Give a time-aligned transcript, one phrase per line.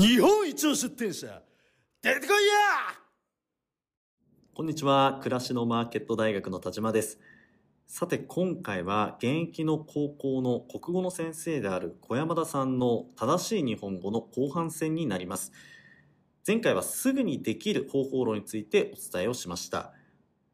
[0.00, 1.42] 日本一の出店者
[2.02, 2.32] 出てこいや！
[4.54, 5.18] こんにちは。
[5.20, 7.18] 暮らしのマーケット大学の田島です。
[7.84, 15.50] さて今回は現役の高校の国語の先生である小山田さんの正しい日本語の後半戦になります。
[16.46, 19.92] 前回はすぐにできる方法論についてお伝えをしました。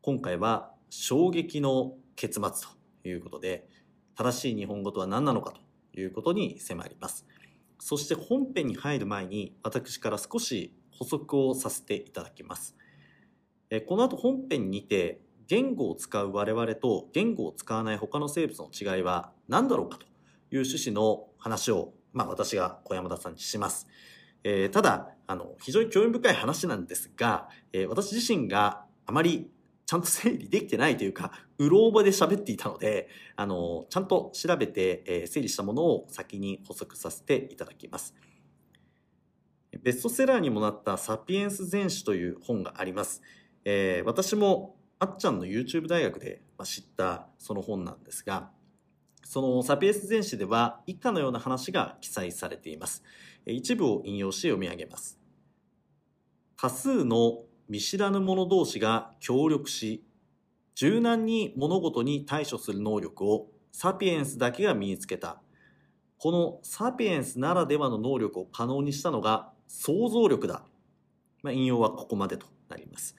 [0.01, 2.67] 今回は衝撃の結末
[3.03, 3.69] ということで
[4.17, 5.53] 正しい日本語とは何なのか
[5.93, 7.27] ということに迫ります。
[7.85, 12.75] そして本編に入る前に私から少し補足をさせていただきます
[13.87, 20.07] この後本編にて言語を使う我々と言語を使わない他の生物の違いは何だろうかと
[20.51, 23.87] いう趣旨の話を、まあ、私が小山田さんにします。
[24.45, 29.51] えー、ただあの非常に興味深い話なんですが、えー、私自身があまり
[29.87, 38.15] ちゃんと整理できてないというか、うろ覚えで喋っていたので、あの、ちゃんと調べて、え、整理したものを先に補足させていただきます。
[39.83, 43.23] ベストセラーにもなったサピエンス全史という本があります。
[43.65, 48.51] えー、私もあっちゃんの YouTube 大学で知ったその本なんですが、
[49.25, 53.03] そのサピエンス全史では以下のような話が記載されています。
[53.47, 55.19] 一部を引用し読み上げます。
[56.57, 60.05] 多数の見知らぬ者同士が協力し、
[60.75, 65.41] 柔軟に物事に対処する能力をサピエンスだけが身につけた。
[66.19, 70.65] このサピエンスならではの能力を可能にしたのが想像力だ。
[71.43, 73.15] まあ、引用はここまでとなります。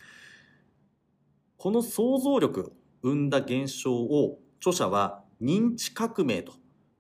[1.58, 6.54] この想像力生んだ現象を著者は認知革命と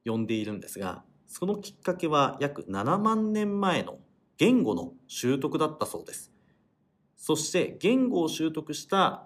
[0.05, 3.99] 呼んでいるんですが、そのきっかけは約7万年前の
[4.37, 6.34] 言語の習得だったそうです。
[7.27, 9.25] そして言語を習得した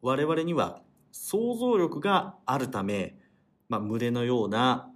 [0.00, 0.80] 我々には
[1.12, 3.18] 想像力があるため、
[3.68, 4.88] まあ、群れのような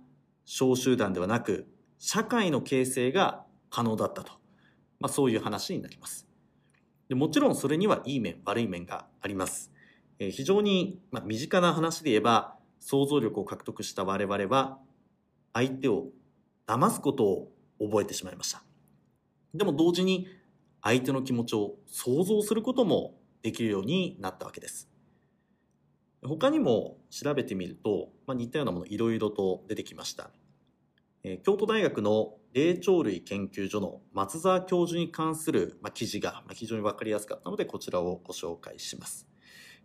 [0.47, 4.33] 小集団ではなく社会の形成が可能だったと、
[4.99, 6.27] まあ、そういう話になります。
[7.11, 9.71] でもちろんそれにはいい面悪い面があります、
[10.19, 14.79] えー、非常に、まあ、身近な話で言えば想像力を獲得した我々は
[15.53, 16.07] 相手を
[16.67, 18.63] 騙すことを覚えてしまいました。
[19.53, 20.29] でも同時に
[20.89, 24.89] 相手の気持ちを想像することもできるようになったわけです。
[26.23, 30.31] 他にも調べてみると、まあ、似たようなものいろいろと出てきました。
[31.25, 39.29] えー、京都大学の霊長類研究所の松沢教授に関する、まあ、記事が、まあ、非常に分かりやすかったのでこちらをご紹介します。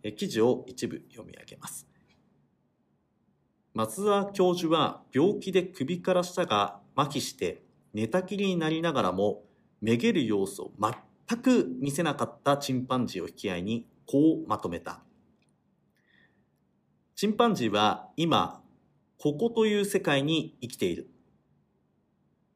[0.03, 1.86] えー、記事を一部読み上げます。
[3.74, 7.62] 松沢教授は病気で首から下が麻痺して
[7.94, 9.44] 寝たきりになりながらも
[9.83, 15.01] めげる様子を全く見せなかったチンパンジーを引き合いにこうまとめた。
[17.16, 18.63] チンパンジーは今、
[19.17, 21.09] ここという世界に生きている。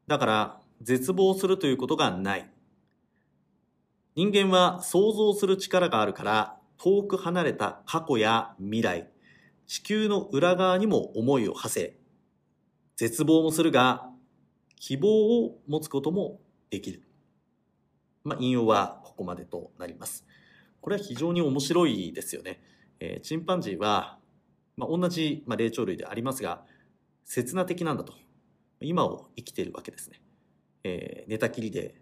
[0.07, 2.49] だから絶望するということがない。
[4.15, 9.09] 人間は想像する力があるから遠く離れた過去や未来、
[9.67, 11.97] 地球の裏側にも思いを馳せ、
[12.95, 14.09] 絶望もするが
[14.77, 16.39] 希望を持つことも
[16.69, 17.06] できる。
[18.27, 20.25] まあ、引用はここまでとなります。
[20.81, 22.61] これは非常に面白いですよね。
[22.99, 24.19] えー、チンパンジーは、
[24.75, 26.65] まあ、同じ、まあ、霊長類でありますが、
[27.23, 28.13] 刹那的なんだと。
[28.81, 30.21] 今を生きているわけですね。
[30.83, 32.01] えー、寝たきりで、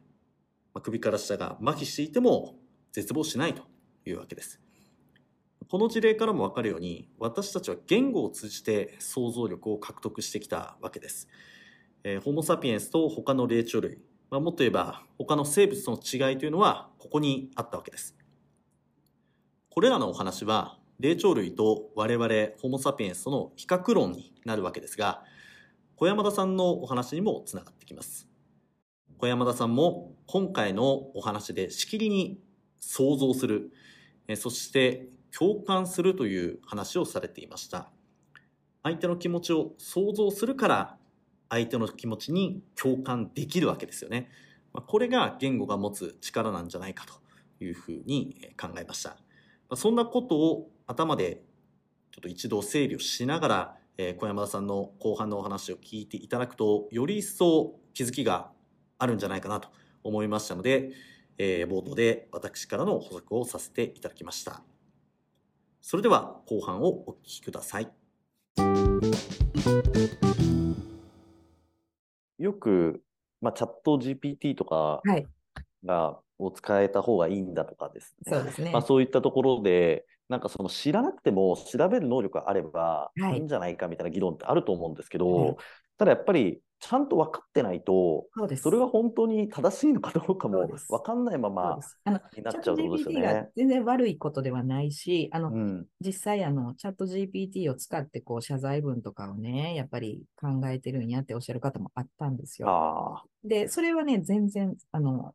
[0.73, 2.55] まあ、首から下が麻痺していても
[2.91, 3.61] 絶望しないと
[4.05, 4.59] いうわけです。
[5.69, 11.27] この事例からもわかるように、私たちは言語を通じて想像力を獲得してきたわけです。
[12.03, 13.99] えー、ホモ・サピエンスと他の霊長類、
[14.35, 18.18] まあ、もっと言えば他の生物との違いというのはここにあったわけです。
[19.69, 22.28] これらのお話は霊長類と我々
[22.62, 25.23] ホモ・サピエンスとの比較論になるわけですが
[25.96, 28.28] 小山田さんのお話にもつながってきます。
[29.19, 32.38] 小山田さんも今回のお話でしきりに
[32.81, 33.72] 想像する
[34.35, 37.90] そして共感するという話をされていました。
[38.84, 40.97] 相手の気持ちを想像するから
[41.49, 44.29] 相手の気持ちに共感できるわけですよね。
[44.87, 47.13] これが言語が持つ力なんじゃないかと
[47.63, 49.17] いうふうに考えました。
[49.75, 51.41] そんなことを頭で
[52.11, 53.77] ちょっと一度整理をしながら、
[54.17, 58.51] 小山田さんの後半のお話を聞いていただくと、より一層気づきが
[58.97, 59.69] あるんじゃないかなと
[60.03, 60.91] 思いましたので、
[61.37, 64.61] え冒頭で私からの補足をさせていただきました。
[65.81, 67.91] それでは後半をお聞きください。
[72.37, 73.02] よく、
[73.41, 75.02] まあ、チャット GPT とか
[75.84, 78.34] が、を使えた方がいいんだとかですね。
[78.34, 78.72] そうですね。
[78.72, 85.55] まあ、そういったところで、なんかその知らなくても調べる能力があればいいんじゃないかみたいな議論ってあると思うんですけど、はい、
[85.97, 88.63] ただやっぱりちゃんと分かってないと、そうです。
[88.63, 93.49] それが本当に正しいのかどうかも分かんないままになっちゃうことですよね。
[93.55, 95.85] 全然悪いことではないし、あの、うん。
[95.99, 103.23] 実際、あの、チャット GPT を使って、こう、謝罪文とかをね、やっぱり考えてるんやっておっしゃる方もあったんですよ。
[103.43, 105.33] で、それはね、全然、あの、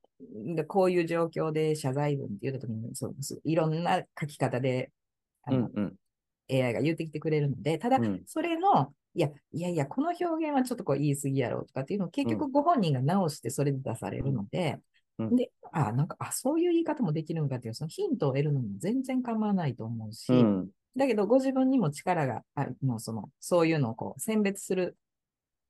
[0.54, 4.90] でこういう状況で謝罪文って言ったときに、そうそういろんな書き方で、
[5.44, 5.94] あの、うんうん。
[6.50, 14.78] AI が言ってきてくれるので、ただうん、それの、いや、いやいや、この表現はちょっとこう言い過ぎやろとかっていうのを結局ご本人が直してそれで出されるので、
[15.18, 20.70] うんで、あ、なんか、あ、そういう言い方もできるのかっていう、そのヒントを得るのも全然構わないと思うし、うん。
[20.96, 24.96] だけどご自分にも力がある、もうその、そういうのをこう選別する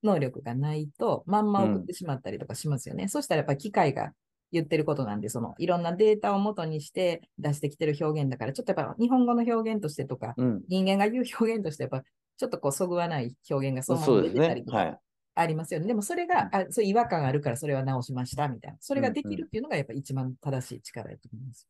[0.03, 3.09] 能力がないと、まんま送ってしまったりとかしますよね。
[3.09, 4.13] そしたらやっぱり機械が
[4.53, 10.63] 言ってることなんで、そのいろんなデータを元にして出してきてる表現だから、ちょっとやっぱ日本語の表現としてとか、うん。
[10.69, 14.65] 人間が言う表現としてやっぱちょっとこうそぐわない表現がそのまま出てたり。
[14.65, 14.99] とかはい。
[15.35, 15.87] ありますよね。
[15.87, 18.79] でもそれが、あそういう違和感があるからそれは直しましたみたいな。
[18.81, 21.69] それができるっていうのがやっぱ一番正しい力だと思います。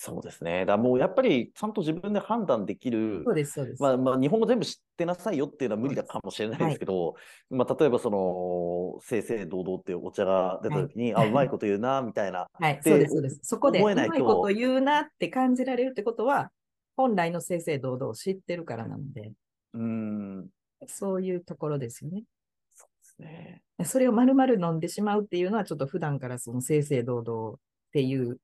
[0.00, 0.64] そうですね。
[0.64, 3.82] だもうやっぱりちゃんと自分で判断できるそうです、そうです。
[3.82, 7.16] まあ、まあ、日本語全部知ってなさいよっていうのは無理だかもしれないですけど、
[7.50, 12.46] まあ、例えばその、正々堂々っていうお茶が出た時に、はいあ、うまいこと言うな、みたいな。
[12.52, 13.40] はい、でそうです、そうです。
[13.42, 16.52] そこで、うまいこと言うなって感じられるってことは、
[16.96, 19.32] 本来の正々堂々を知ってるからなので、
[19.74, 20.48] うーん、
[20.86, 22.22] そういうところですよね。
[22.70, 23.62] そうですね。
[23.84, 27.58] それを丸々飲んでしまうっていうのは、ちょっと普段からその正々堂々っ
[27.90, 28.38] ていう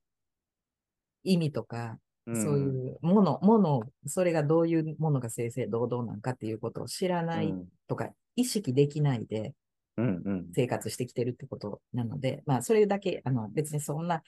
[1.24, 2.42] 意味とか、うん。
[2.42, 7.68] そういうもの、ものを、それがどういうものが正々堂々なのかっていうことを知らないうん。
[7.88, 9.54] とか、意識できないで
[9.96, 10.46] うんうん。
[10.54, 14.22] 生活してきてるってことなので、まあ、それだけ、あの、別にそんな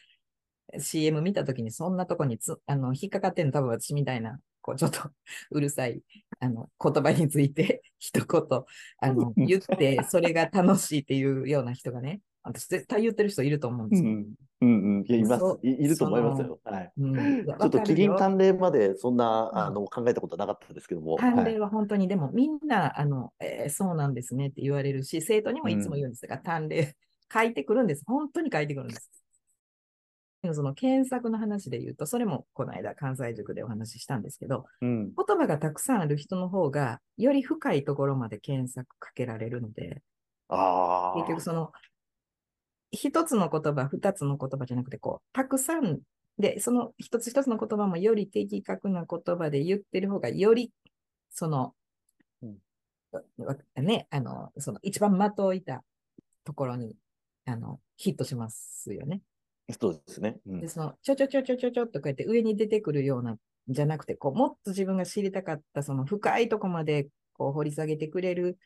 [0.79, 5.11] CM 見たときにそんなとこにつ、あの、引っかかってんの多分私みたいな、こう、ちょっと
[5.51, 6.03] うるさい、
[6.41, 8.65] あの、言葉について一言、
[8.99, 14.11] あの、 言って、それが楽しいっていうような人がね、私絶対言ってる人いると思うんですよ。
[14.11, 14.27] うん
[14.63, 15.05] うんうん。
[15.07, 15.45] いや、います。
[15.63, 16.59] いいると思いますよ。
[16.65, 16.93] はい。
[16.99, 21.17] うん、ちょっとキリン関連までそんな、うんあの考えたことなかったですけども。
[21.19, 26.97] 判はい例は本当に、でもみんな、あの、えーそうなんですねって言われるし、生徒にもいつも言うんですが、単例
[27.33, 28.05] 書いてくるんです。
[28.07, 29.11] 本当に書いてくるんです。
[30.55, 35.13] その検索の話で言うと、それもこの間関西塾でお話ししたんですけど、うん。
[35.13, 40.03] 言葉がたくさんある人の方が、より深いところまで検索かけられるので、
[40.49, 41.19] ああ。
[41.19, 41.73] 結局その、
[42.97, 46.01] 一つの言葉、二つの言葉じゃなくて、こう、たくさん
[46.39, 50.73] で、その一つ一つの言葉もより的確な言葉で言ってる方が、より、
[51.31, 51.75] その、
[52.43, 52.57] うん
[53.85, 55.85] ね、あの、その一番的をいた
[56.45, 56.95] ところに、
[57.47, 59.23] あの、ヒットしますよね。
[59.81, 60.39] そうですね。
[60.47, 63.37] うんで、その、ちょちょちょちょちょちょっとこうやって上に出てくるような、
[63.69, 68.59] じゃなくて、こう、もっと自分が知りたかった、その深いとこまで、こう、掘り下げてくれる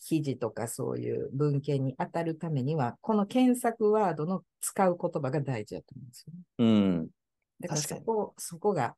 [0.00, 6.40] 記事とかそういう文献に当たるためには、この検索ワードの使う言葉が大事だと思うんですよね。
[6.58, 7.08] うん。
[7.60, 8.94] だからそこ、そこが。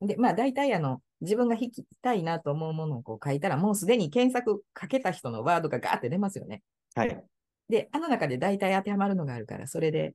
[0.00, 6.62] で、まあ大体あの、自分が引きたいなと思うものをこう書いたら、もうすでに検索かけた人のワードがガーって出ますよね。
[6.94, 7.24] はい。
[7.68, 10.14] で、あの中で大体当てはまるのがあるから、それで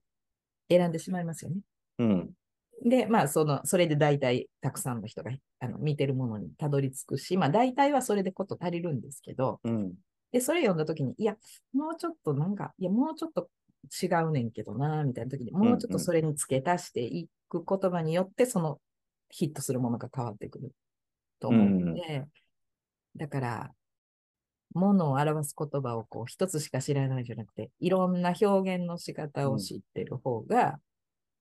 [0.69, 1.57] 選んでしまいますよね。
[1.99, 2.31] うん。
[2.83, 9.93] で、まあ、その、それで大体たくさんの人があの見てるものにたどり着くし、まあ大体はそれでこと足りるんですけど、うん。
[10.31, 11.38] で、それ読んだときに、いや、
[11.74, 13.50] もうちょっとなんか、いや、もうちょっと
[14.01, 18.79] 違うねんけどな、みたいなときに、もうちょっとそれに付け足していく言葉によって、その
[19.29, 20.72] ヒットするものが変わってくる
[21.39, 22.25] と思うので、
[23.15, 23.72] だから、
[24.74, 30.79] ものを表す言葉をこう一つしか知らないじゃなくて、いろんな表現の仕方を知ってる方が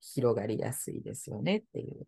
[0.03, 2.07] 広がりやすいですよねっていう。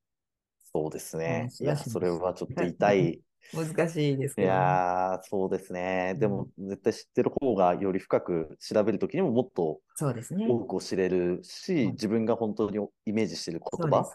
[0.72, 1.54] そうですね。
[1.60, 3.22] いや、それはちょっと痛い。
[3.52, 4.54] 難しいですいけど、ね。
[4.54, 6.14] やー、そうですね。
[6.18, 10.48] でも、絶対知ってる方がより深く調べるときにももっとそうですね。
[10.48, 14.10] 多くを知れるし、うん自分が本当にイメージしている言葉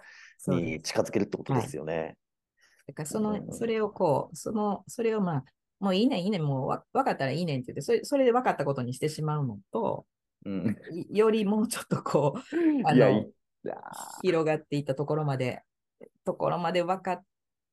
[0.47, 2.17] に近づけるってことですよね。
[2.87, 5.43] だからそうんの、それをこう、その、それをまあ、
[5.79, 10.05] もういいねんいいねん、もうわ分かったらいいねんって言って、それそれで分かったことにしてしまうのと、
[10.45, 10.75] うん。
[10.91, 13.29] いよりもうちょっとこう、あいや、のいや
[14.21, 15.63] 広がっていったところまで、
[16.25, 17.23] ところまで分かっ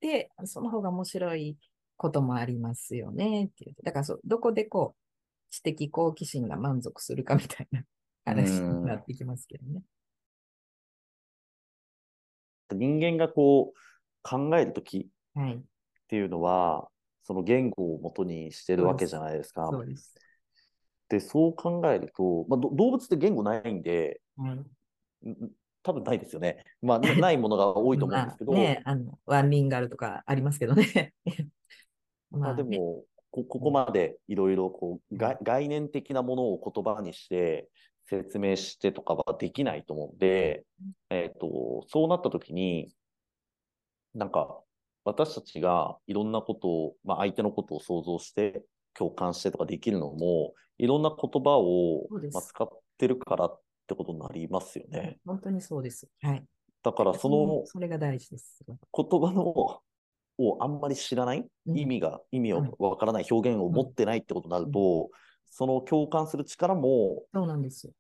[0.00, 1.56] て、その方が面白い
[1.96, 3.76] こともありますよねっていう。
[3.84, 5.00] だからそう、どこでこう、
[5.50, 7.84] 知的好奇心が満足するかみたいな
[8.24, 9.82] 話になってきますけどね。
[12.72, 13.78] 人間がこう
[14.22, 15.62] 考えるときっはい。
[16.08, 16.88] ていうのは、
[17.22, 19.70] その言語を元にしてるわけじゃないですか。
[19.70, 20.14] そうです。
[21.08, 25.28] で、そう考えると、まあ、ど動物って言語ないんで、はい。
[25.28, 25.50] ん
[25.86, 26.64] 多分ないですよね。
[26.82, 31.14] まあ、な ないものが多いと思うんですけど、まあね、あの、ワンリンガルとかありますけどね。
[32.30, 32.76] まあでね。
[32.78, 37.68] も、こここまでいろいろこうが概念的なものを言葉にして
[38.06, 40.64] 説明してとかはできないと思うんで、
[41.10, 42.92] えっ、と、そうなった時に、
[44.14, 44.60] なんか
[45.04, 48.64] 私たちがいろんなことを、まあ、相手のことを想像して
[48.94, 52.08] 共感してとかできるのも、いろんな言葉を
[52.40, 55.18] 使ってるからってことになりますよね。
[55.24, 56.08] 本当にそうです。
[56.22, 56.44] はい。
[56.82, 58.64] だからそのそれが大事です。
[58.66, 58.76] 言
[59.20, 59.80] 葉の
[60.38, 65.10] をあんまり知らない、うん意味が、意味をはいわからない表現を持ってないってことになると、
[65.50, 67.92] その共感する力もそうなんですよ。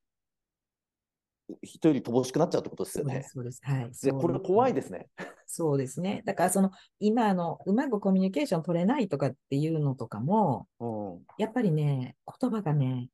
[1.62, 3.60] 人より乏しくなっちゃうってことですよねそうです。。
[3.62, 3.90] はい。
[4.02, 5.08] で、これ怖いでですね。
[5.46, 6.22] そうですね。
[6.26, 11.26] だから、その、今、あの、うまくコミュニケーション取れないとかっていうのとかも、うん。
[11.38, 13.08] やっぱりね、言葉がね、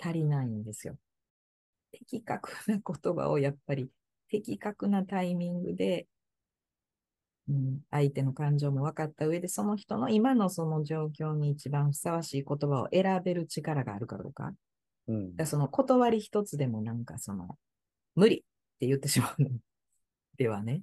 [0.00, 0.96] 足りないんですよ。
[1.98, 3.88] 的確な言葉をやっぱり、
[4.28, 6.06] 的確なタイミングで、
[7.48, 14.52] うん、相手の感情も分かった上で、その人の今のその状況に一番ふさわしい言葉を選べる力があるかどうか。
[15.06, 17.58] うんだその断り一つでもなんかその、
[18.14, 18.40] 無理っ
[18.80, 19.50] て言ってしまうの
[20.38, 20.82] ではね。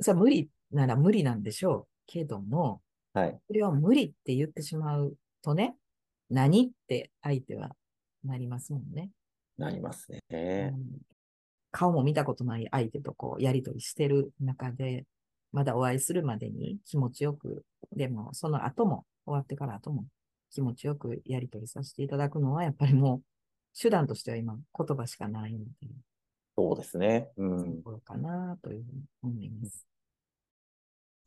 [0.00, 2.80] それは無理なら無理なんでしょうけども、
[3.12, 3.40] はい。
[3.46, 5.76] それを無理って言ってしまうとね、
[6.30, 7.70] 何って相手は
[8.24, 9.10] なりますもんね。
[9.58, 10.72] なりますね。
[10.74, 11.08] うん
[11.70, 15.04] 顔も見たことない相手とこうやりとりしてる中で、
[15.52, 20.06] まだお会いするまでに気持ちよく、でもその後も、終わってから後も
[20.50, 23.22] 気持ちよくやりとりさせていただくのは、やっぱりもう
[23.78, 25.64] 手段としては今言葉しかないので、
[26.56, 27.28] そうですね。
[27.36, 27.44] う。
[27.44, 29.86] んところかなというふうに思います。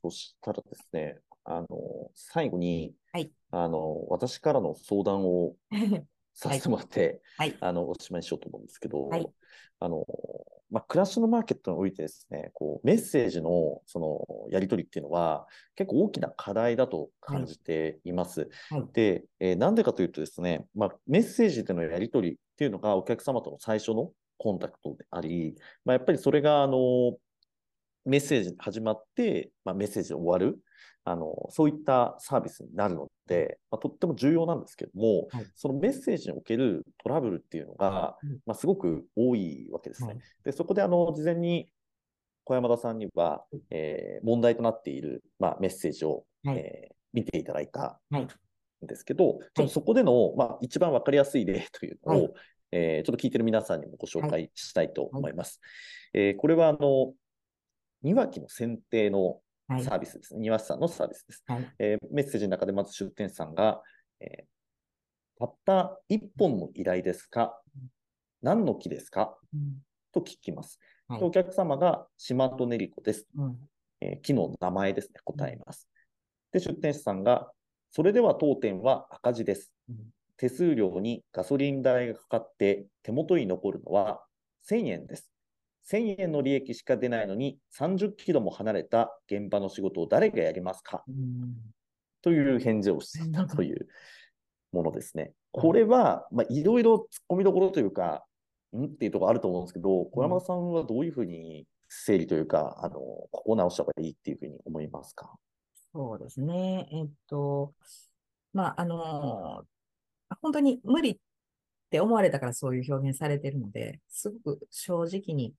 [0.04, 1.68] そしたらですね、あの、
[2.16, 5.56] 最後に、はいあの、私からの相談を
[6.34, 7.56] させてもらって、はい。
[7.60, 9.28] あの、おしまいにしようと思うんですけど、はい
[9.82, 10.06] あの、
[10.70, 18.48] まあ、暮らしのマーケットにおいてですね、こう、メッセージの、その、やり取りっていうのは、結構大きな課題だと感じています。
[18.70, 27.18] はいで、えーなんでかというとですね、まあ、メッセージでのやり取りっていうのがお客様との最初のコンタクトであり、まあ、やっぱりそれが、あの、
[28.06, 30.60] メッセージ始まって、まあ、メッセージで終わる、
[31.04, 35.46] あの、そういったサービスになるので、まあ、とっても重要なんですけども、はい。
[35.56, 38.40] そのメッセージにおけるトラブルっていうのが、うん。
[38.46, 40.08] まあ、すごく多いわけですね。
[40.10, 40.20] はい。
[40.44, 41.70] で、そこであの、事前に
[42.44, 46.58] 小山田さんには、えー問題となっている、まあ、メッセージを、はい。
[46.58, 48.24] えー見ていただいたはい。
[48.24, 52.34] んですけど、ちょっとそこでの、まあ、一番わかりやすい例というのを、はい。
[52.74, 55.60] えーちょっと聞いてる皆さんにもご紹介したいと思います。
[56.14, 57.14] えーこれは、あの、
[58.02, 59.40] 庭木の選定のはい。
[59.84, 60.42] サービスですね。
[60.42, 61.44] 庭師さんのサービスです。
[61.48, 61.74] はい。
[61.80, 63.82] えーメッセージの中でまず出店者さんが、
[64.20, 64.46] えー
[65.40, 67.60] たった一本の依頼ですか？
[68.44, 69.38] 何の木ですか？
[69.54, 70.80] うんと聞きます。
[71.08, 73.26] はいでお客様が島戸練子です。
[73.36, 73.58] うん
[74.02, 75.14] えー木の名前ですね。
[75.24, 75.88] 答えます。
[76.52, 77.52] で、出店者さんが、
[77.92, 79.72] それでは当店は赤字です。
[79.90, 79.96] うん
[80.38, 84.24] 手数料にガソリン代がかかって手元に残るのは
[84.68, 85.31] 1000円です。
[85.92, 91.04] 1000円の利益しか出ないのに30キロも離れた現場の仕事を誰がやりますか？
[91.08, 91.54] うん
[92.24, 93.88] という返事をしていたという
[94.72, 95.34] ものですね。
[95.54, 95.62] うん。
[95.62, 98.24] これは、まあ、いろいろ突っ込みどころというか、
[98.78, 98.86] ん？
[98.86, 105.34] っていうところあると思うんですけど、小山田さんはどういうふうに整理というか、あの、ここを直した方がいいっていうふうに思いますか？
[105.94, 106.88] そうですね。
[106.92, 107.74] えっと、
[108.54, 109.64] まあ、あの、
[110.42, 111.18] 本当に無理っ
[111.90, 115.54] て思われたからそういう表現されているので、すごく正直に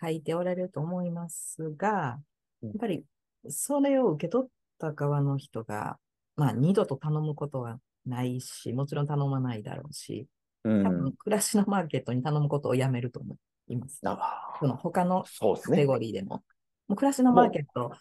[0.00, 2.18] 書いておられると思いますが、
[2.62, 3.04] うんやっぱり
[3.48, 5.98] それを受け取った側の人が、
[6.36, 10.26] まあ、二度と頼むことはないし、もちろん頼まないだろうし、
[10.64, 13.36] う多分、暮らしのマーケットに頼むことをやめると思
[13.68, 14.00] います。
[14.04, 15.24] あその他の。
[15.24, 16.42] カテゴリーでも。
[16.88, 17.92] もう暮らしのマーケット、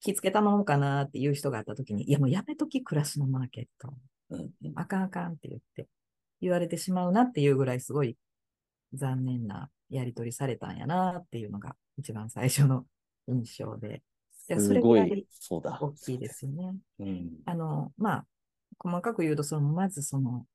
[0.00, 3.94] 気付け頼もうかなっていう人があったときに、いやもうやめとき暮らしのマーケット。
[4.30, 5.86] うんうんあかんあかんって言って、
[6.40, 8.16] 言われてしまうなっていうぐらいすごい
[8.94, 12.86] 残念なやり取りされたんやなっていうのが一番最初の
[13.28, 14.02] 印象で。
[14.48, 15.78] いやそれぐらいい、そうだ。
[15.80, 16.74] 大きいですよね。
[16.98, 18.26] うんあの、まあ、
[18.78, 20.46] 細かく言うと、その、まずその、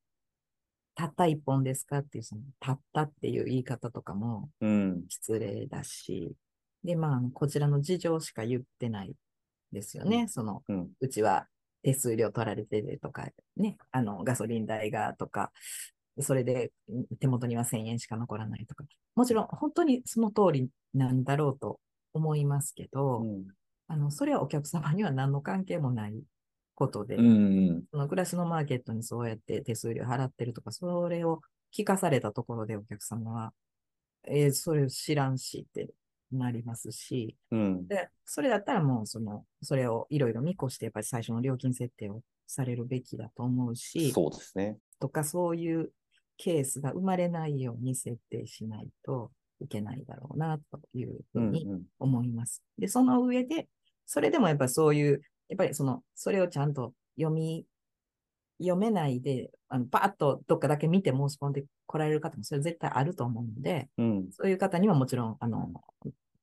[0.93, 5.05] たった一本ですかっていう、その、たったっていう言い方とかもうん。
[5.07, 6.35] 失礼だし、
[6.83, 9.15] で、まあこちらの事情しか言ってない
[9.71, 10.27] ですよね。
[10.27, 10.89] その、うん。
[10.99, 11.47] うちは
[11.83, 15.51] 手数料取られてるとか、ね、あの、ガソリン代がとか、
[16.19, 18.83] それでん手元には1000円しか残らないとか、
[19.15, 21.79] もちろん本当にその通りなんだろうと
[22.13, 23.47] 思いますけど、うん
[23.87, 26.21] あの、それはお客様には何の関係もない
[26.75, 27.83] ことで、うん。
[27.89, 31.41] その暮らしのマーケットにそうやって手数料払ってるとか、それを
[31.75, 33.53] 聞かされたところでお客様は、
[34.25, 35.89] えーそれ知らんしって
[36.31, 37.87] なりますし、うん。
[37.87, 44.77] で、それだったらもう、その、それをいろいろ見越して、やっぱり最初の料金設定をされるべきだと思うし、そうですね。
[44.99, 45.91] とかそういう
[46.37, 51.83] ケースが生まれないように設定しないといけないだろうな、というふううんにうん。
[51.99, 52.63] 思います。
[52.77, 53.67] で、その上で、
[54.05, 57.65] それでもやっぱりそういう、やっぱりその、それをちゃんと読み、
[58.59, 64.31] 読めないで、あの、パーッとどっかだけ見て申し込んで来られる方もそれ絶対あると思うので、うん。
[64.31, 65.71] そういう方にはもちろん、あの、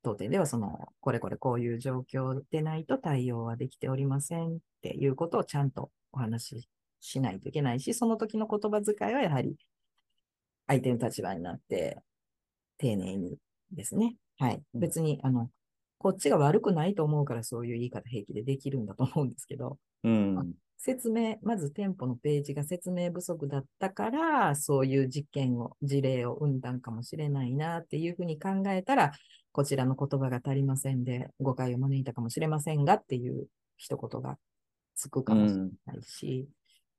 [0.03, 6.69] 当店ではその、これこれこういう状況でないと対応はできておりませんっていうことをちゃんとお話し
[7.01, 9.57] しないといけないし、その時の言葉遣いはやはり
[10.67, 11.99] 相手の立場になって
[12.79, 13.37] 丁寧に
[13.73, 14.17] ですね。
[14.39, 14.63] はい。
[14.75, 15.51] うん別に、あの、
[15.99, 20.55] こっちが悪くないと思うからそういう言い方平気でできるんだと思うんですけど、うん。
[20.77, 29.13] 説明、まず店舗のページが説明不足だったから、そういう実験を、事例を生んだんかもしれないなっていうふうに考えたら、
[29.53, 34.37] こちらの言葉が足りませんで、誤解を招いたかもしれませんがっていう一言が
[34.95, 36.49] つくかもしれないし、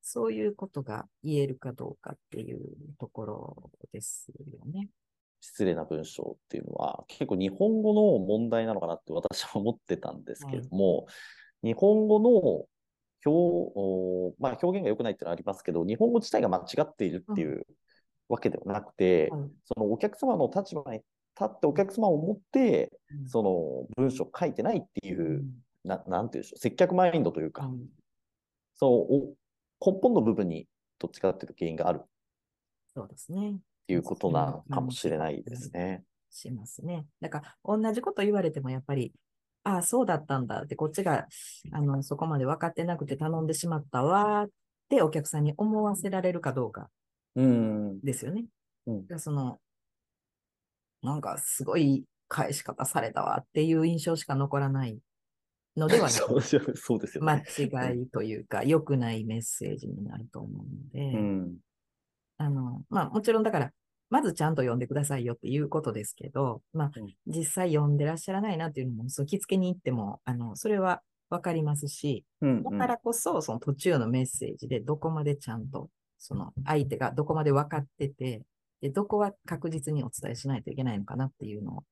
[0.07, 2.59] そういうことが言えるかどうかっていう
[2.99, 4.87] ところですよね。
[5.41, 11.07] 失礼な文章っていうのは結構日本語の問題なのかなって私は思ってたんですけれども、
[11.63, 12.69] 日本語の表,
[13.25, 17.65] お、まあ、表現が良くないっていうのはありますけど、日本語自体が間違っているっていう
[18.29, 19.41] わけではなくて、はい。
[19.65, 21.05] そのお客様の立場に立
[21.43, 23.27] ってお客様を持って、うん。
[23.27, 25.63] その文章を書いてないっていうう、ん。
[25.83, 27.77] ななんていうんでしょう、接客マインドというか、はい。
[28.75, 29.33] そのお
[29.85, 30.67] 根本の部分に
[30.99, 32.05] どっちかっていうと原因があるっ
[32.95, 33.59] そうですね。
[33.87, 36.03] ていうことなのかもしれないですね。
[36.31, 37.05] しますね。
[37.21, 39.13] だから、同じこと言われても、やっぱり、
[39.63, 41.27] ああ、そうだったんだって、こっちが、
[41.71, 44.49] あの、そこまで分かってなくて頼んでしまったわーっ
[44.89, 46.89] て、お客さんに思わせられるかどうか
[47.35, 48.01] うん。
[48.01, 48.45] ですよね。
[48.87, 49.59] うんだからその、
[51.01, 54.97] なんか、すごい返し方されたわっていう印象しか残らない
[55.77, 57.43] のではな そうく、そうですよ間ね。
[57.57, 61.57] 違いというか、良くないメッセージになると思うので、うん。
[62.37, 63.71] あの、まあもちろんだから、
[64.09, 78.43] まずちゃんと読んでくださいよっていうことですけど、まあうん実際読んでらっしゃらないなっていうのも、そう着付けに行っても、あの、それはわかりますし、うんだからこそ、その途中のメッセージでどこまでちゃんと、その相手がどこまで分かってて、
[78.81, 81.83] で、どこは確実にお伝えしないといけないのかなっていうのを、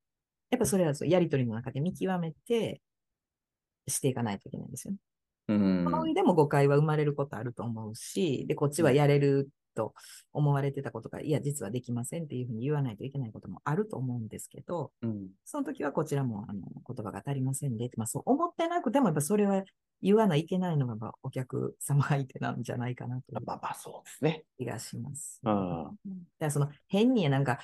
[0.51, 2.81] やっぱそれはそうやりとりの中で見極めて、
[3.87, 4.97] していかないといけないんですよね。
[5.49, 9.93] うんこの上でも誤解は生まれることあると思うし、で、こっちはやれると
[10.31, 19.63] 思われてたことが、いや、実はできませんっていうふうに言わないといけないこともあると思うんですけど、うんその時はこちらもあの言葉が足りませんで、まあそう思ってなくても、やっぱそれは
[20.01, 24.43] 言わないといけないのがまあお客様相手なんじゃないかなとまあまあ、そうですね。
[24.57, 25.41] 気がします。
[25.43, 25.95] うんだか
[26.39, 27.59] らその変になんか、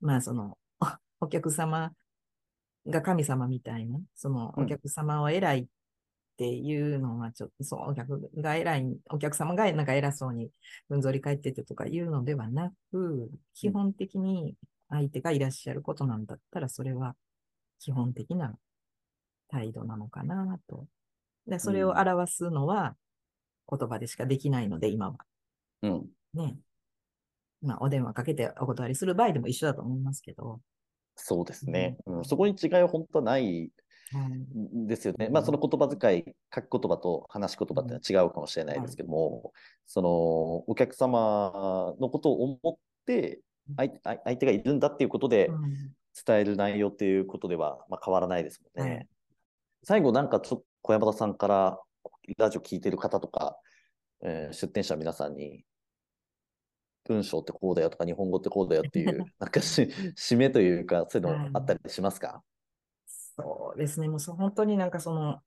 [0.00, 1.92] まあその、あお客様
[2.86, 5.66] が神様みたいな、そのうんお客様は偉いっ
[6.36, 10.50] ていうのはちょっと、そう、お客が偉い、お客様がなんか偉そうに
[10.88, 14.56] ふんぞり返っててとかいうのではなく、基本的に
[14.88, 17.14] 相手がいらっしゃることなんだったら、それは
[17.78, 18.58] 基本的な
[19.48, 20.86] 態度なのかなと。
[21.46, 22.96] で、それを表すのは
[23.70, 25.16] 言葉でしかできないので、今は。
[25.82, 26.06] うん。
[26.34, 26.56] ね。
[27.62, 30.60] まあ、お電話かけてお断りする場合でも一緒だと思いますけど。
[31.16, 31.96] そうですね。
[32.06, 33.70] うん、そこに違いは本当はない
[34.86, 35.28] ですよね。
[35.28, 36.24] まあ、その言葉遣い、
[36.54, 39.52] 書き言葉と話し言葉ってのは違うかもしれないですけども、
[39.86, 40.08] その、
[40.68, 43.40] お客様のことを思って、
[43.76, 45.94] 相手相相手がいるんだっていうことでうん。
[46.26, 48.94] 伝える内容っていうことでは、まあ、変わらないですもんね。
[48.94, 49.08] はい。
[49.82, 51.80] 最後、なんかちょっと小山田さんから
[52.38, 53.58] ラジオ聞いてる方とか、
[54.22, 55.64] えー出店者の皆さんに、
[57.04, 59.82] 文章ってこうだよとか、日本語ってこうだよっていう、 なんかし
[60.16, 62.42] 締めというか、そういうのあったりしますか、
[63.06, 64.08] そうですね。
[64.08, 65.40] もう本当になんかその、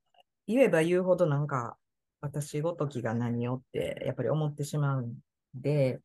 [0.46, 1.78] 言えば言うほどなんか、
[2.22, 5.16] 私ごときが何をって、やっぱり思ってしまうん
[5.54, 6.00] で、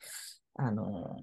[0.54, 1.20] あの、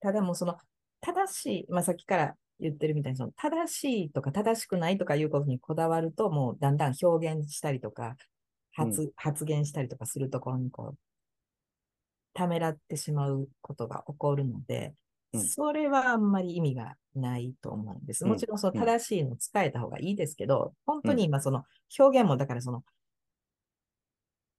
[0.00, 0.56] ただもうその、
[1.00, 8.16] 正しい、まあさっきから言ってるみたいに、その正しいとか正しくないとかいうことにこだわると、もうだんだん表現したりとか、
[8.72, 10.98] 発,、発言したりとかするところにこう、
[12.34, 14.94] ためらってしまうことが起こるので、
[15.32, 18.24] うんそれはあんまり意味がないと思うんです。
[18.24, 21.64] うんもちろんそのうん正しいのを伝えた方がいいですけど、本当に今その
[21.98, 22.82] 表現もだからその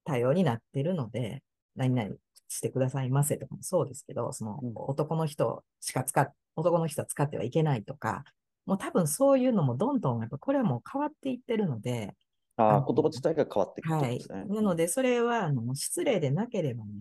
[0.04, 1.42] 多様になってるので、
[1.76, 2.16] 何々
[2.48, 8.24] してくださいませとかもそうですけど、そのうん男の人しか使っ、男の人は使ってはいけないとか、
[8.66, 12.14] もう多分そういうのもどんどんやっぱこれはもう変わっていってるので、
[12.56, 14.44] ああ、言葉自体が変わってくるってはいことですね。。
[14.48, 16.92] なので、それは、あの、失礼でなければね、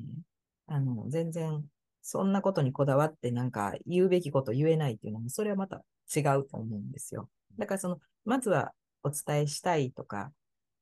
[0.72, 1.66] あの、全然
[2.02, 5.84] そんなことにこだわってなんか言うべきこと言えないっていうのも、それはまた
[6.16, 7.30] 違うと思うんですよ。
[7.58, 8.72] だからその、まずは
[9.04, 10.32] お伝えしたいとか、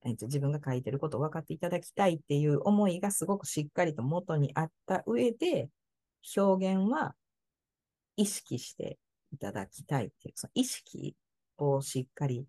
[0.06, 5.69] えっと、自分が書いてることを分かっていただきたいっていう思いがすごくしっかりと元にあった上で、
[6.38, 7.15] 表現は
[8.15, 8.99] 意識して
[9.34, 11.15] いただきたいっていう、その意識
[11.58, 12.45] をしっかり、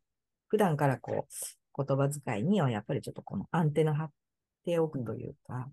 [0.48, 4.10] 普段からこう、言葉遣いにはやっぱりちょっとこのアンテナ張っ
[4.64, 5.70] ておくというか、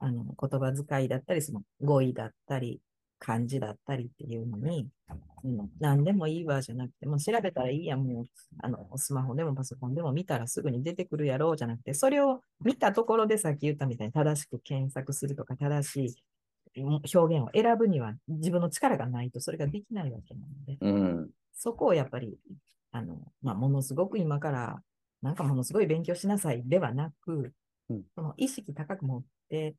[0.00, 2.80] あの、言葉遣いだったり、その語彙だったり、
[3.18, 4.88] 漢字だったりっていうのに、
[5.44, 8.24] うん、何でもいいわじゃなくて、もう調べたらいいや、もう、
[8.62, 20.88] あの、スマホでもパソコンでも見たらすぐに出てくるやろうじゃなくて、それを見たところでさっき言ったみたいに正しく検索するとか、正しい表現を選ぶには自分の力がないとそれができないわけなので、う
[21.22, 21.30] ん。
[21.52, 22.38] そこをやっぱり、
[22.90, 24.82] あの、まあ、ものすごく今から、
[25.20, 27.52] なんかものすごい勉強しなさいではなく、
[27.90, 29.74] うんその意識高く持って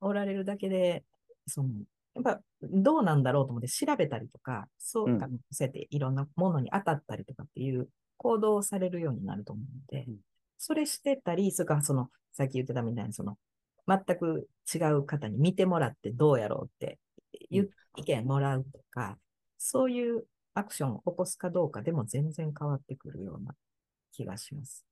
[0.00, 1.04] おられるだけで、
[1.46, 1.70] その、
[2.14, 10.16] やっぱどうなんだろうと思って調べたりとか、そうか、うんそうやっていろんなものに当たったりとかっていう行動をされるようになると思うので、うん
[10.58, 13.36] それしてたり、それからその、さっき言ってたみたいに、その、
[13.86, 16.98] 全く違う方に見てもらってどうやろうって
[17.50, 19.18] 言う意見もらうとか、
[19.58, 23.54] そういうアクションを起こすかどうかでも全然変わってくるような
[24.12, 24.84] 気がします。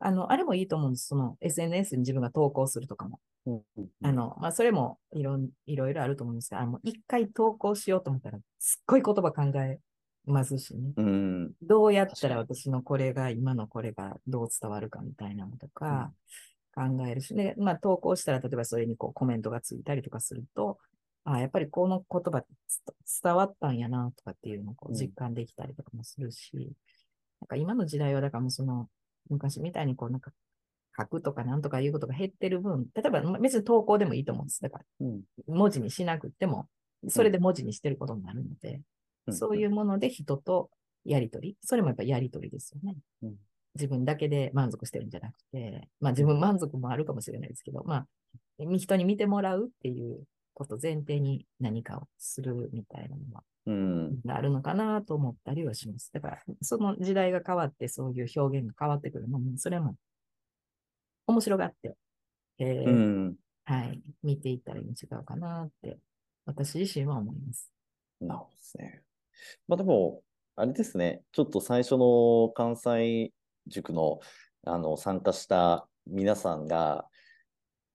[0.00, 1.06] あの、あれもいいと思うんです。
[1.06, 3.20] その SNS に自分が投稿するとかも。
[3.46, 3.62] うん
[4.02, 9.78] あの、まあ、それもいろん、いろいろあると思うんですが、あの、一回投稿しようと思ったら、すっごい言葉考え
[10.26, 10.92] ますしね。
[10.96, 11.52] うん。
[11.60, 16.12] どうやったら私のこれが、今のこれがどう伝わるかみたいなのとか
[16.74, 20.78] 考えるし、で、まあ投稿したら、例えばそれにこうコメントがついたりとかすると、
[21.24, 22.44] あやっぱりこの言葉
[23.22, 24.98] 伝わったんやなとかっていうのをこううん。
[24.98, 26.72] 実感できたりとかもするし、
[27.40, 28.88] なんか今の時代はだからもうその
[29.28, 30.30] 昔みたいにこうなんか
[30.98, 34.60] 書くとかなんとかいうことが減ってる分、例えばまあ別に投稿でもいいと思うんです。
[34.60, 35.22] だからうん。
[35.46, 36.68] 文字にしなくても、
[37.08, 38.80] それで文字にしてることになるので、
[39.30, 40.70] そういうもので人と
[41.04, 42.96] やりとり、それもやっぱりやりとりですよね。
[43.22, 43.34] うん
[43.74, 48.06] 自分だけで満足してるんじゃなくて、まあ自分満足もあるかもしれないですけど、まあ
[48.58, 54.20] 人に見てもらうっていうこと前提に何かをするみたいなのはうん。
[54.28, 56.10] あるのかなと思ったりはします。
[56.12, 59.96] だからその時代が変わってそういう表現が変わってくるのも、それも
[61.32, 61.94] 面白がって、
[62.58, 63.36] えーうん。
[63.64, 65.98] はい、見ていったらいいん違うかなって、
[66.44, 67.72] 私自身は思います。
[68.20, 69.02] なるほどですね。
[69.68, 70.22] まあでも、
[70.56, 73.32] あれですね、ちょっと最初の関西
[73.66, 74.20] 塾の
[74.64, 77.06] あの参加した皆さんが、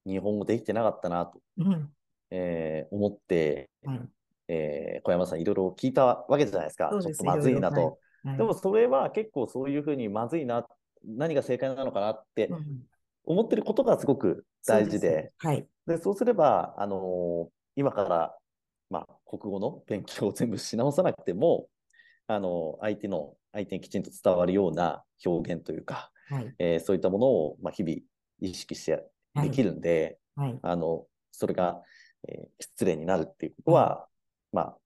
[0.05, 1.93] 日本語できてなかったなと、うん。
[2.31, 4.09] えー思って、はい。
[4.47, 6.89] えー小山さんいろいろ聞いたわけじゃないですか。
[6.91, 7.75] すちょっとまずいなと。
[7.75, 7.89] いろいろ
[8.23, 10.67] はいでもそれは結構そういうふうにまずいな、
[11.05, 12.81] 何が正解なのかなってうん
[13.27, 15.67] 思ってることがすごく大事そうで、すはい。
[15.85, 18.35] で、そうすれば、あのー今から、
[18.89, 21.67] まあ、国語の勉強を全部し直さなくても、
[22.25, 26.55] あのー相手の、相手にきちんと伝わるような表現というか、はい。
[26.57, 27.97] えーそういったものを、まあ、日々
[28.39, 28.93] 意識して
[29.35, 30.59] はいできるんで、はい。
[30.63, 31.83] あの、それが、
[32.27, 34.07] えー失礼になるっていうことは、
[34.51, 34.77] まあ、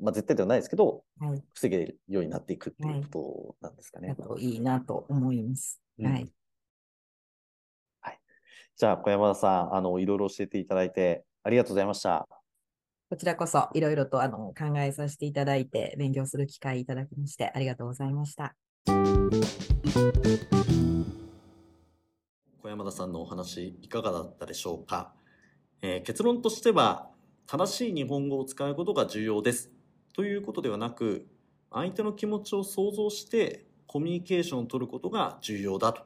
[0.00, 1.42] まあ、絶対ではないですけど、はい。
[1.54, 4.16] 防げるようになっていくっていうことなんですかね。
[4.38, 5.82] いいなと思います。
[5.98, 6.32] うんはい。
[8.78, 12.28] じゃあ、小山田さん、あの、いろいろ教えていただいてありがとうございました。
[13.10, 18.54] こちらこそいろいろとあの考えさせていただいて勉強する機会いただきましてありがとうございました。
[22.62, 25.14] 小山田さんのお話いかがだったでしょうか、
[25.80, 27.08] えー結論としては
[27.46, 29.72] 正しい日本語を使うことが重要です
[30.14, 31.26] ということではなく
[31.72, 36.04] 相手の気持ちを想像してコミュニケーションを取ることが重要だと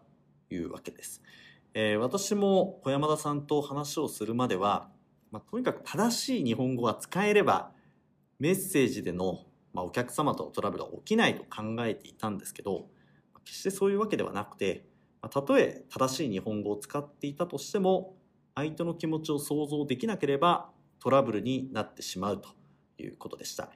[0.50, 1.20] いうわけです、
[1.74, 4.88] えー私も小山田さんと話をするまでは、
[5.30, 7.72] まあ、とにかく正しい日本語が使えれば
[8.38, 12.88] メッセージでの、まあ、お客様とのトラブルは起きないと考えていたんですけど
[13.44, 14.84] 決してそういうわけではなくて
[15.22, 18.16] まあたとえ正しい日本語を使っていたとしても
[18.54, 22.50] 相手の気持ちを想像できなければトラブルになってしまうと
[22.98, 23.70] いうことでした。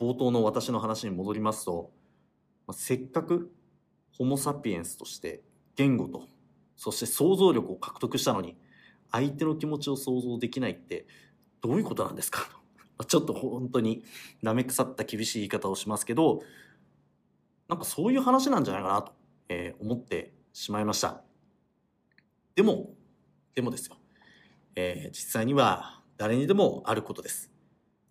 [0.00, 1.92] 冒頭の私の話に戻りますと、
[2.66, 3.52] まあせっかく
[4.12, 5.42] ホモ・サピエンスとして
[5.76, 6.28] 言語と
[6.76, 8.56] そして想像力を獲得したのに
[9.10, 11.06] 相手の気持ちを想像できないって
[11.60, 12.48] どういうことなんですか？
[12.52, 12.58] ま
[12.98, 14.04] あちょっと本当に
[14.42, 16.42] 舐め腐った厳しい言い方をしますけど
[17.68, 19.12] なんかそういう話なんじゃないかなと、
[19.48, 21.24] えー思ってしまいました。
[22.54, 22.94] でも、
[23.54, 23.96] でもですよ。
[24.76, 27.50] えー実際には誰にでもあることです。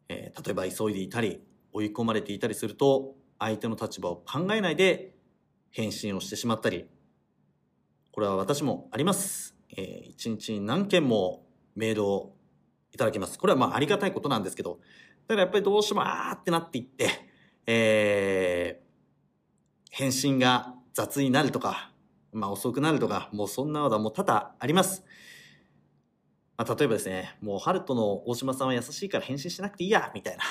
[0.10, 5.16] えー例えば急いでいたり、追い込まれていたりすると、相手の立場を考えないで
[5.72, 6.86] 返信をしてしまったり、
[8.14, 9.56] これは私もあります。
[9.76, 12.36] えー一日に何件もメールを
[12.92, 13.40] いただきます。
[13.40, 14.80] これはまあありがたいことなんですけど、
[15.28, 17.10] だからやっぱりどうしてもあーってなっていって、
[17.66, 21.92] えー、返信が雑になるとか、
[22.32, 25.04] まあ遅くなるとか、もうそんなのはもう多々あります。
[26.56, 30.44] まあ、例えばですね、もうハルトの大島さんは優しいから返信しなくていいや、みたいな。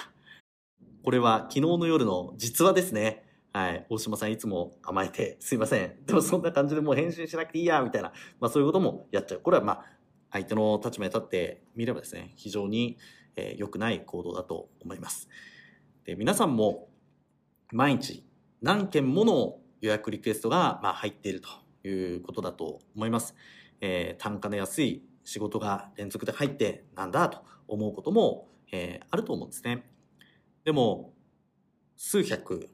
[1.04, 3.22] これは昨日の夜の実話ですね。
[3.52, 3.86] はい。
[3.90, 6.06] 大島さんいつも甘えてすいません。
[6.06, 8.12] でもそんな感じでもう返信しなくていいや、みたいな。
[8.40, 9.40] まあそういうこともやっちゃう。
[9.40, 9.84] これはまあ
[10.30, 12.96] 相手の立場に立ってみればですね、非常に、
[13.36, 15.28] えー、くない行動だと思います。
[16.04, 16.88] で、皆さんも
[17.72, 18.24] 毎日
[18.62, 21.48] 何件もの予約リクエストがまあ入っていると
[21.86, 23.34] いうことだと思います。
[23.82, 29.84] えー、単価の安い仕事が連続で入ってなんだと思うことも、えー、あると思うんですね。
[30.64, 31.12] でも、
[31.96, 32.70] 数百、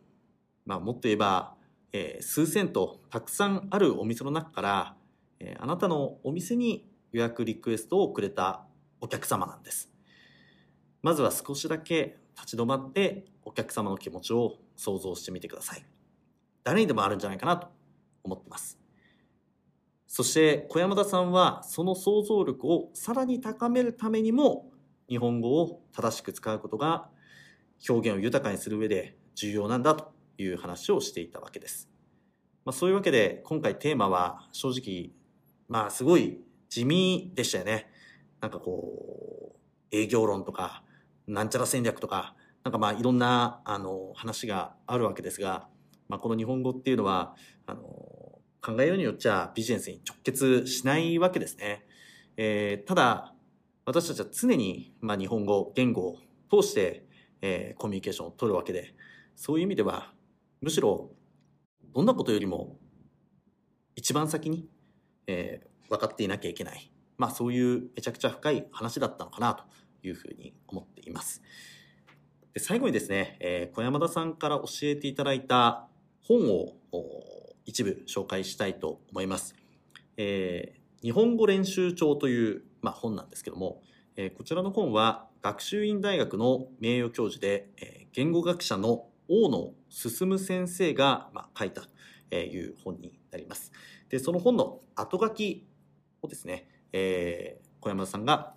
[0.68, 1.54] まあもっと言えば、
[1.94, 4.96] えー、数千とたくさんあるお店の中から、
[5.40, 8.66] えー、あなたのお店に予約リクエストをくれた
[9.00, 9.90] お客様なんです。
[11.02, 15.86] まずは少しだけ立ち止まってお客様の気持ちを想像してみてください。
[16.64, 17.68] 誰にでもあるんじゃないかなと
[18.22, 18.78] 思ってます。
[20.06, 24.70] そして小山田さんはその想像力をさらに高めるためにも
[25.08, 27.08] 日本語を正しく使うことが
[27.88, 31.88] 表現を豊かにする上で重要なんだという話をしていたわけです。
[32.64, 35.10] まあ、そういうわけで今回テーマは正直
[35.68, 37.90] まあすごい地味でしたよね。
[38.40, 39.58] なんかこう
[39.90, 40.82] 営業論とか
[41.26, 45.68] なんちゃら戦略とかなんかまあいろんなあの話があるわけですが、
[46.08, 47.34] まあ、この日本語っていうのは
[47.66, 47.82] あの
[48.60, 51.86] 考えようによっちゃビジネスに直結しないわけですね。
[52.36, 53.34] えー、ただ、
[53.84, 56.18] 私たちは常に、まあ、日本語、言語を
[56.50, 57.06] 通して、
[57.40, 58.94] えー、コミュニケーションを取るわけで、
[59.34, 60.12] そういう意味では、
[60.60, 61.10] むしろ、
[61.94, 62.78] どんなことよりも、
[63.96, 64.68] 一番先に、
[65.26, 66.90] えー、分かっていなきゃいけない。
[67.16, 69.64] まあ、そういうめちゃくちゃ深い話だったのかなと
[70.02, 71.42] いうふうに思っています。
[72.54, 75.88] で最後にですね、えー、小山田さんから教えていただいた
[76.22, 76.74] 本を、
[77.64, 79.54] 一部紹介したいと思います。
[80.16, 83.82] えー、日本語練習帳という、まあ、本なんですけども、
[84.16, 91.82] えー、こちらの本は学習院大学の名誉教授で、えー、言語学者の大野進先生が、まあ、書いた
[92.30, 93.72] という本になります。
[94.08, 95.66] で、その本の後書き
[96.22, 98.54] をですね、えー、小山田さんが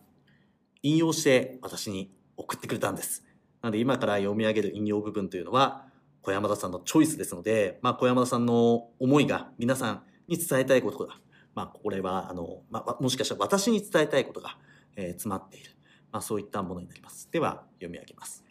[0.82, 3.24] 引用して私に送ってくれたんです。
[3.62, 5.86] なので今から読み上げる引用部分というのは、
[6.22, 11.16] 小山田さんのチョイスですので、まあ、小山田さんの思いが皆さんに伝えたいことが、
[11.56, 14.58] まあ、これは、あの、まあ、もしかしたら私に伝えたいことが、
[14.96, 15.72] えー、詰まっている。
[16.12, 17.30] まあ、そういったものになります。
[17.32, 18.51] では、読み上げます。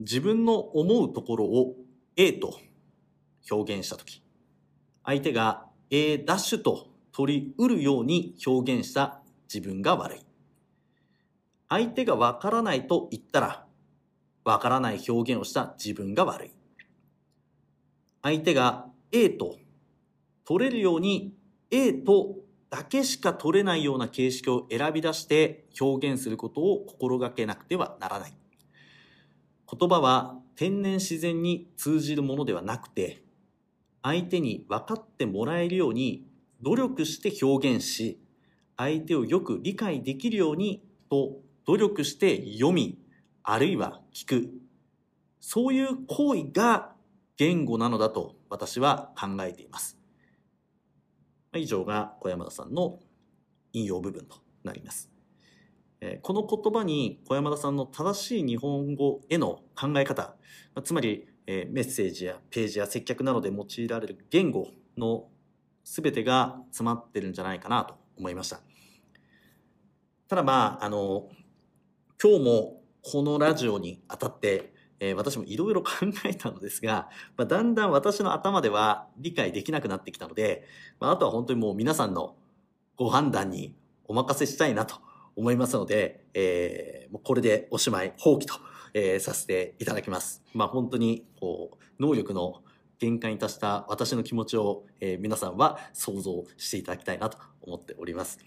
[0.00, 1.74] 自分の思うところを
[2.16, 2.58] A と
[3.50, 4.22] 表現したとき、
[5.04, 10.20] 相手が A ダッシュと取り得るように表現した自分が悪い。
[11.68, 13.66] 相手がわからないと言ったら、
[14.44, 16.52] わからない表現をした自分が悪い。
[18.22, 19.58] 相手が A と
[20.44, 21.34] 取れるように
[21.70, 22.36] A と
[22.70, 28.32] だけしか取れないような形式を選び出して表現することを心がけなくてはならない。
[29.70, 33.22] 言葉は天然自然に通じるものではなくて、
[34.02, 36.26] 相手に分かってもらえるように
[36.62, 38.18] 努力して表現し、
[38.76, 42.98] 相手をよく理解できるようにと努力して読み、
[43.42, 44.50] あるいは聞く。
[45.40, 46.92] そういう行為が
[47.36, 49.98] 言語なのだと私は考えています。
[51.54, 52.98] 以上が小山田さんの
[53.72, 55.17] 引用部分となります。
[56.00, 60.34] えこの言葉に小山田さんの正しい日本語への考え方、
[60.74, 65.28] まつまりえメッセージやページや接客などで用いられる言語の
[65.82, 68.60] 全てが詰まってるんじゃないかなと思いました。
[70.28, 71.30] ただまあ、あの、
[72.22, 75.90] 今日もこのラジオにあたって、えー、私もいろいろ考
[76.26, 77.08] えたのですが、
[77.38, 80.66] まあ、だんだん私の頭では理解できなくなってきたので、
[81.00, 82.36] まあ、あとは本当にもう皆さんの
[82.96, 84.96] ご判断にお任せしたいなと
[85.38, 88.54] 思いますので、えー、もうこれでおしまい、放棄と、
[88.92, 90.42] えー、させていただきます。
[90.52, 92.62] まあ本当にこう能力の
[92.98, 98.38] 限界に達した私の気持ちを、えー、皆さんは想像していただきたいなと思っております。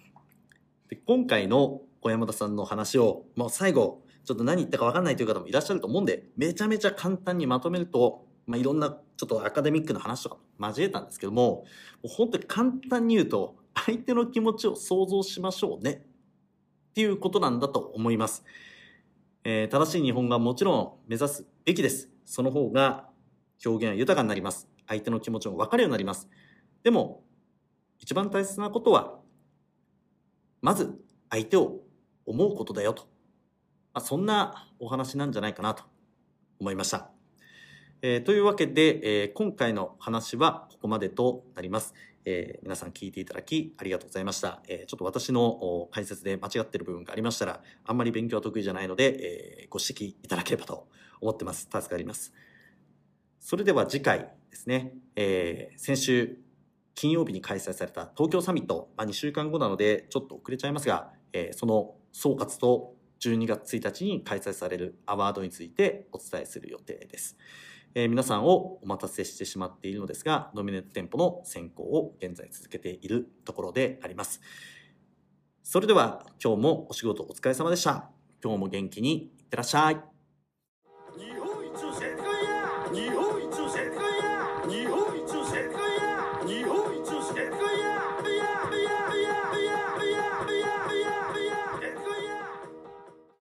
[0.89, 11.63] で今回の小山田さんの話を、もう最後、ちょっと何言ったか分かんないという方もいらっしゃると思うんで、めちゃめちゃ簡単にまとめると、まあ、いろんなちょっとアカデミックな話とか交えたんですけども、も
[12.03, 16.03] う本当に簡単に言うと、相手の気持ちを想像しましょうね。
[16.91, 18.43] っていうことなんだと思います。
[19.45, 22.09] えー、正しい日本語はもちろん目指すべきです。
[22.25, 23.09] その方が
[23.65, 24.67] 表現は豊かになります。
[24.87, 26.29] 相手の気持ちも分かるようになります。
[26.83, 27.23] でも、
[27.97, 29.19] 一番大切なことは、
[30.61, 30.99] まず
[31.29, 31.79] 相手を
[32.25, 33.03] 思うことだよと。
[33.93, 35.83] まあ、そんなお話なんじゃないかなと
[36.59, 37.09] 思いました。
[38.01, 41.93] えーというわけで、えー今回の話はここまでとなります。
[42.25, 44.61] えー皆さん聞いていただきありがとうございました。
[44.67, 50.87] えーちょっと私の解説で間違ってる部分がありましたら、あんまり勉強は得意じゃないので、えーご指摘いただければと
[51.21, 51.69] 思ってます。
[51.71, 52.33] 助かります。
[53.39, 56.37] それでは次回ですね、えー先週
[56.93, 67.37] 金曜日に開催された東京サミット、まあ、2週間後なのでちょっと遅れちゃいますが、えーその総括と12月1日に開催されるアワードについてお伝えする予定です。
[67.93, 74.41] えー皆さんをお待たせしてしまっているのですが、ドミネート店舗の選考を現在続けているところであります。
[75.63, 78.09] それでは今日もお仕事お疲れ様でした。
[78.43, 80.10] 今日も元気にいってらっしゃい。